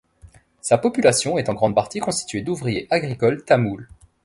Sa 0.61 0.79
population 0.79 1.37
est 1.37 1.47
en 1.47 1.53
grande 1.53 1.75
partie 1.75 1.99
constitué 1.99 2.41
d'ouvriers 2.41 2.87
agricoles 2.89 3.45
tamouls. 3.45 3.85